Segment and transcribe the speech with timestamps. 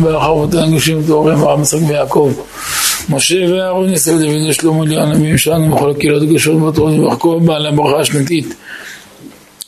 [0.00, 2.32] ברכה אבותינו גושים טהורים ואברהם יצחק ויעקב.
[3.08, 8.00] משה ואהרון ישראל דוד ושלמה ליאון הנביאים שלנו וכל הקהילות הקדושות והתורנים וחקו בעלי הברכה
[8.00, 8.54] השנתית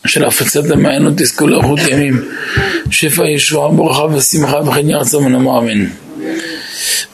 [0.06, 2.22] של הפצת המעיינות תזכו לאיכות ימים.
[2.90, 5.86] שפע ישועה ברכה ושמחה וכן ירצה ונאמר אמן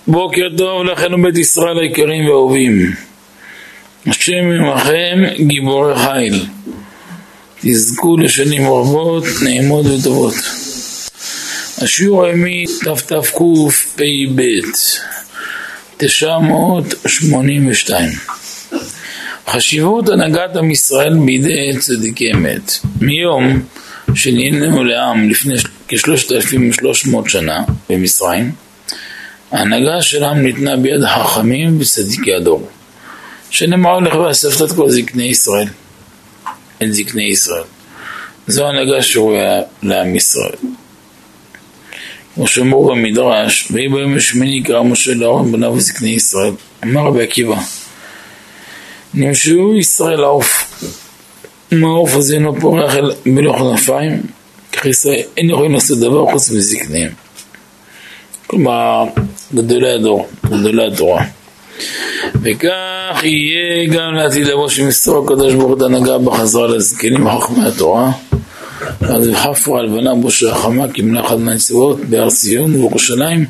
[0.06, 2.92] בוקר טוב לכם בית ישראל היקרים והאהובים
[4.06, 6.46] השם עמכם גיבורי חיל.
[7.60, 10.34] תזכו לשנים רבות נעימות וטובות
[11.80, 14.42] השיעור הימי תתקפ"ב
[15.96, 18.10] 982
[19.48, 22.72] חשיבות הנהגת עם ישראל בידי צדיקי אמת.
[23.00, 23.62] מיום
[24.14, 25.54] שנהיינו לעם לפני
[25.88, 28.52] כ-3,300 שנה במצרים
[29.52, 32.68] ההנהגה של העם ניתנה ביד החכמים וצדיקי הדור
[33.50, 35.68] שנאמר לך ואספת כל זקני ישראל.
[36.82, 37.64] את זקני ישראל.
[38.46, 40.56] זו הנהגה שראויה לעם ישראל
[42.46, 46.52] שאמרו במדרש, ויהי ביום השמיני קרא משה לאהרון בניו וזקני ישראל.
[46.84, 47.56] אמר רבי עקיבא,
[49.14, 50.82] נמשאו ישראל לעוף.
[51.72, 52.94] אם העוף הזה אינו פורח
[53.26, 54.22] בלא כנפיים,
[54.72, 57.10] כך ישראל אין יכולים לעשות דבר חוץ מזקניהם.
[58.46, 59.04] כלומר,
[59.54, 61.24] גדולי הדור, גדולי התורה.
[62.42, 68.10] וכך יהיה גם לעתיד לבוא שמסתור הקדוש ברוך הוא הנהגה בחזרה לזקנים וחכמי התורה.
[69.10, 73.44] אז וחפרה הלבנה בו שחמה כמנה אחת מהנציבות בהר ציון ובירושלים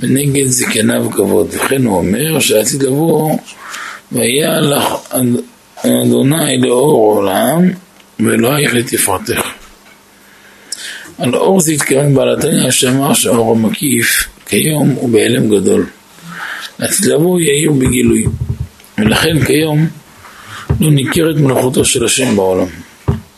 [0.00, 1.48] ונגד זקניו כבוד.
[1.50, 3.38] וכן הוא אומר שעתיד לבוא
[4.12, 4.84] והיה לך
[5.76, 7.70] אדוני לאור עולם
[8.20, 9.40] ואלוהיך לתפארתך.
[11.18, 15.86] על אור זה התכוון בעל התניא שאמר שהאור המקיף כיום הוא בהלם גדול.
[16.78, 18.24] לעתיד לבוא יאיר בגילוי
[18.98, 19.86] ולכן כיום
[20.80, 22.66] לא ניכרת מלאכותו של השם בעולם.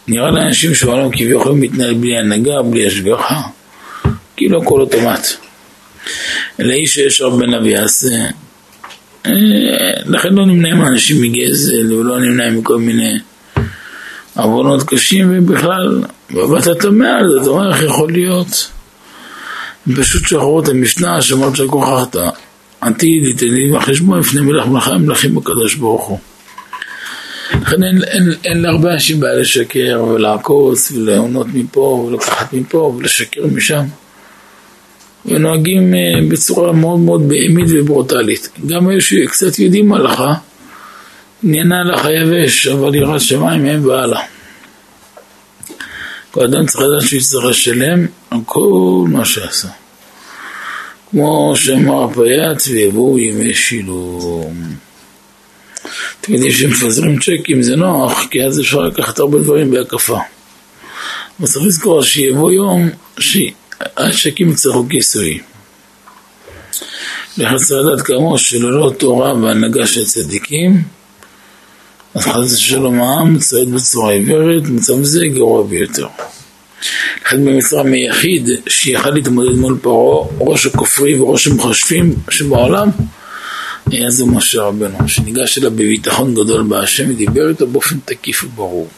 [0.08, 3.40] נראה לאנשים שהעולם כביכול מתנהל בלי הנהגה, בלי השגחה,
[4.36, 5.26] כאילו הכל אוטומט.
[6.60, 8.08] אלא איש הישר בן אבי יעשה.
[9.26, 9.32] אה,
[10.04, 13.18] לכן לא נמנע מאנשים מגזל, ולא נמנע מכל מיני
[14.34, 18.70] עוונות קשים, ובכלל, ואתה תמה על זה, אתה אומר איך יכול להיות?
[19.96, 22.06] פשוט שחררו את המשנה, שאמרת שכוחך
[22.80, 24.66] עתיד, יתן לי חשבון לפני מלך
[25.00, 26.18] מלכים בקדוש ברוך הוא.
[27.60, 33.84] לכן אין, אין, אין להרבה אנשים בעיה לשקר ולעקוץ ולעונות מפה ולקחת מפה ולשקר משם
[35.26, 38.48] ונוהגים uh, בצורה מאוד מאוד בהמית וברוטלית.
[38.66, 40.34] גם אלה שקצת יודעים הלכה,
[41.42, 44.22] עניינה הלכה יבש, אבל יראת שמיים הם והלאה.
[46.30, 49.68] כל אדם צריך לדעת שהוא יצטרך לשלם על כל מה שעשה.
[51.10, 54.54] כמו שאמר פייץ ויבואו ימי שילום.
[56.22, 60.18] אתם יודעים שמפזרים צ'קים זה נוח, כי אז אפשר לקחת הרבה דברים בהקפה.
[61.40, 62.88] אבל צריך לזכור שיבוא יום
[63.18, 65.40] שהצ'קים יצטרכו כיסוי.
[67.36, 70.82] צריך לדעת כאמור שללא תורה והנהגה של צדיקים,
[72.14, 76.06] אז חס ושלום העם מצייד בצורה עיוורת, מצב זה גרוע ביותר.
[77.26, 82.88] לכן במצרים היחיד שיכל להתמודד מול פרעה, ראש הכופרי וראש המחשבים שבעולם,
[83.90, 88.88] היה זה משה רבנו, שניגש אליו בביטחון גדול בהשם ודיבר איתו באופן תקיף וברור.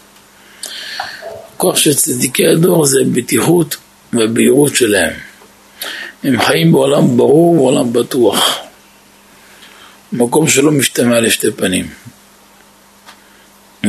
[1.55, 3.77] הכוח של צדיקי הדור זה הבטיחות
[4.13, 5.13] והבהירות שלהם.
[6.25, 8.59] הם חיים בעולם ברור ובעולם בטוח.
[10.13, 11.89] מקום שלא משתמע לשתי פנים.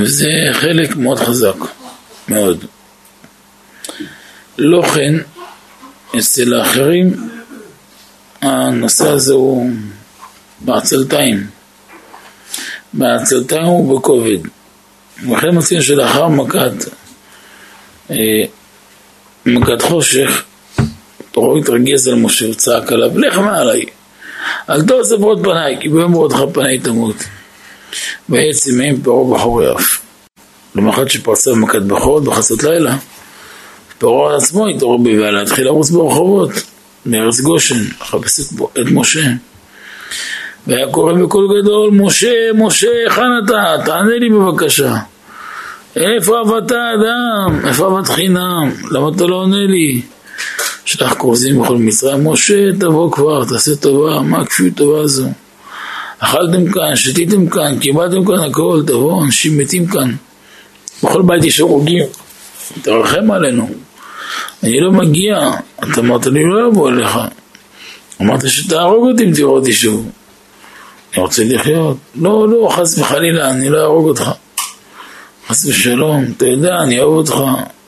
[0.01, 1.55] וזה חלק מאוד חזק,
[2.27, 2.65] מאוד.
[4.57, 5.15] לא כן,
[6.19, 7.29] אצל האחרים
[8.41, 9.71] הנושא הזה הוא
[10.61, 11.47] בעצלתיים.
[12.93, 14.37] בעצלתיים ובכובד.
[15.31, 16.71] וכן מציין שלאחר מכת,
[18.11, 18.15] אה,
[19.45, 20.43] מכת חושך,
[21.31, 23.85] פרעה התרגז על משה וצעק עליו, לך מעלי,
[24.69, 27.15] אל תעזב עוד פניי, כי ביום מורדך פניי תמות.
[28.29, 30.01] ויעץ ימיהם פרעה בחורי אף.
[30.75, 32.97] למחרת שפרצה במכת בכורות בחצות לילה,
[33.97, 36.51] פרעה עצמו התעורר בבעלה, להתחיל לרוץ ברחובות,
[37.05, 39.21] מארץ גושן, לחפש את משה.
[40.67, 43.75] והיה קורא בקול גדול, משה, משה, היכן אתה?
[43.85, 44.95] תענה לי בבקשה.
[45.95, 47.67] איפה אהבת האדם?
[47.67, 48.71] איפה אהבת חינם?
[48.91, 50.01] למה אתה לא עונה לי?
[50.85, 55.27] שלח כורזים בכל מצרים, משה, תבוא כבר, תעשה טובה, מה הכפיות טובה הזו?
[56.19, 60.11] אכלתם כאן, שתיתם כאן, קיבלתם כאן הכל, תבוא, אנשים מתים כאן.
[61.03, 62.03] בכל בית יש הרוגים,
[62.81, 63.69] תרחם עלינו.
[64.63, 65.51] אני לא מגיע,
[65.83, 67.17] אתה אמרת לי לא אבוא אליך.
[68.21, 70.09] אמרת שתהרוג אותי אם תראו אותי שוב.
[71.15, 71.97] אני רוצה לחיות.
[72.15, 74.31] לא, לא, חס וחלילה, אני לא אהרוג אותך.
[75.47, 77.35] חס ושלום, אתה יודע, אני אוהב אותך.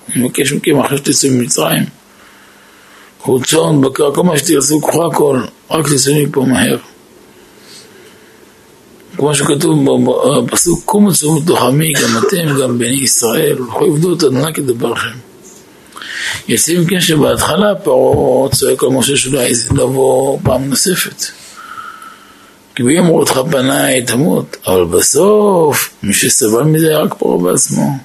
[0.09, 1.83] אני מבקש מכם אחרי שתצאו ממצרים.
[3.19, 5.41] חוצון, בקר, כל מה שתרצו, קחו הכל,
[5.71, 6.77] רק תצאו מפה מהר.
[9.17, 9.85] כמו שכתוב
[10.45, 15.17] בפסוק, קומו צאו מתוך עמי, גם אתם, גם בני ישראל, ולכו עבדו את אדוני כדברכם.
[16.47, 21.46] יוצאים כן שבהתחלה פרעה צועק על משה יעז לבוא פעם נוספת.
[22.77, 27.97] כי ביום אותך פניי תמות, אבל בסוף מי שסבל מזה היה רק פרעה בעצמו.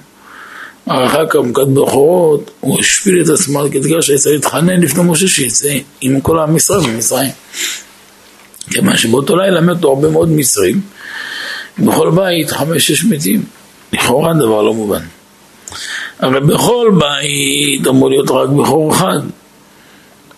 [0.87, 5.77] אחר כך מכת בכורות, הוא השפיל את עצמו עד כדי שיצא להתחנן לפני משה שיצא
[6.01, 7.29] עם כל עם ישראל ממצרים.
[8.69, 10.81] כיוון שבאותו לילה מתו הרבה מאוד מצרים,
[11.79, 13.43] בכל בית חמש-שש מתים.
[13.93, 15.01] לכאורה דבר לא מובן.
[16.19, 19.19] הרי בכל בית אמור להיות רק בכור אחד.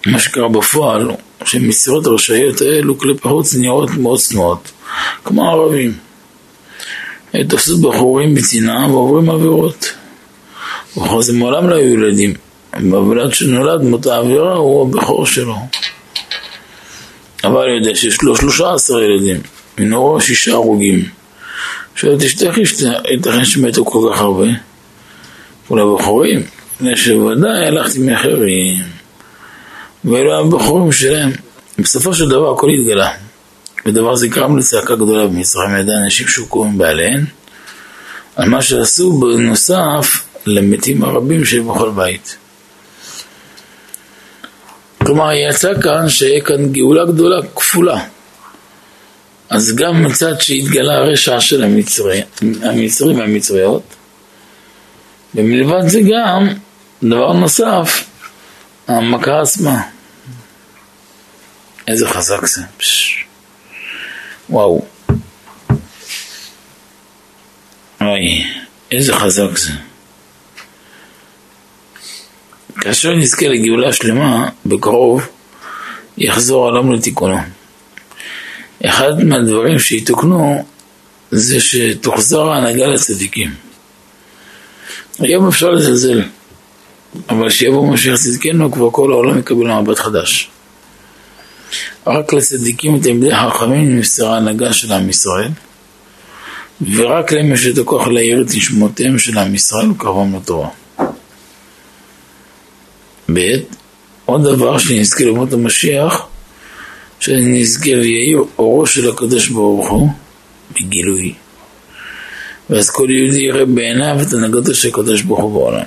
[0.06, 1.12] מה שקרה בפועל,
[1.46, 4.72] שמסירות הרשעיות האלו כלפי חוץ נראות מאוד צנועות,
[5.24, 5.94] כמו הערבים.
[7.32, 9.94] תפסו בחורים בצנעה ועוברים עבירות.
[10.98, 12.34] ובכל זה מעולם לא היו ילדים.
[12.80, 15.56] בוולד שנולד מות העבירה הוא הבכור שלו.
[17.44, 19.38] אבל יודע שיש לו שלושה עשר ילדים,
[19.78, 21.06] מנורו שישה הרוגים.
[21.96, 22.58] שואלת אשתך,
[23.12, 24.48] ייתכן שמתו כל כך הרבה?
[25.70, 26.44] אולי הבכורים,
[26.76, 28.84] מפני שוודאי הלכתי מאחרים,
[30.06, 31.32] ואלו הבכורים שלהם.
[31.80, 33.12] בסופו של דבר הכל התגלה.
[33.86, 37.26] ודבר זה גרם לצעקה גדולה במצרים ידי אנשים שהוקעו עם בעליהן,
[38.36, 42.38] על מה שעשו בנוסף למתים הרבים שבכל בית.
[44.98, 48.00] כלומר, יצא כאן שיהיה כאן גאולה גדולה כפולה.
[49.50, 51.64] אז גם מצד שהתגלה הרשע של
[52.64, 53.84] המצרים והמצריות,
[55.36, 56.48] ומלבד זה גם,
[57.04, 58.04] דבר נוסף,
[58.88, 59.95] המכה עצמה.
[61.88, 62.62] איזה חזק זה.
[62.78, 63.26] פש...
[64.50, 64.86] וואו.
[68.02, 68.44] אוי,
[68.92, 69.72] איזה חזק זה.
[72.82, 75.28] כאשר נזכה לגאולה שלמה, בקרוב,
[76.18, 77.38] יחזור העולם לתיקונו.
[78.86, 80.66] אחד מהדברים שיתוקנו
[81.32, 83.54] זה שתוחזר ההנהגה לצדיקים.
[85.20, 86.22] היום אפשר לזלזל,
[87.30, 90.50] אבל שיבוא משיח צדקנו כבר כל העולם יקבל מבט חדש.
[92.08, 95.52] רק לצדיקים ותלמידי חכמים נמסרה ההנהגה של עם ישראל,
[96.96, 100.70] ורק להם יש את הכוח להעיר את נשמותיהם של עם ישראל וקרבם לתורה.
[103.34, 103.56] ב'
[104.26, 106.28] עוד דבר שנזכה למות המשיח,
[107.20, 110.10] שנזכה ויהי אורו של הקדוש ברוך הוא
[110.72, 111.34] בגילוי.
[112.70, 115.86] ואז כל יהודי יראה בעיניו את הנהגתו של הקדוש ברוך הוא בעולם.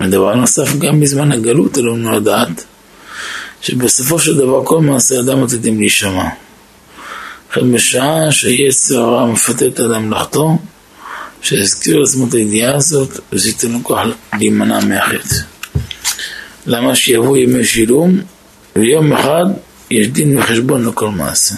[0.00, 2.64] ודבר נוסף, גם בזמן הגלות עלינו לדעת
[3.62, 6.28] שבסופו של דבר כל מעשה אדם עתידים להישמע.
[7.50, 10.56] לכן בשעה שיצר הרע מפתה את האדם לחטוא,
[11.42, 14.00] שיזכיר לעצמו את הידיעה הזאת, ושייתן לו כוח
[14.38, 15.36] להימנע מהחטא.
[16.66, 18.20] למה שיבוא ימי שילום,
[18.76, 19.44] ויום אחד
[19.90, 21.54] יש דין וחשבון לכל מעשה.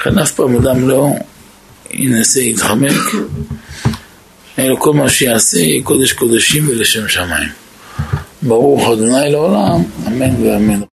[0.00, 1.08] לכן אף פעם אדם לא
[1.90, 3.14] ינסה להתחמק,
[4.58, 7.48] אלא כל מה שיעשה יהיה קודש קודשים ולשם שמיים.
[8.42, 10.80] ברוך ה' לעולם, אמן ואמן.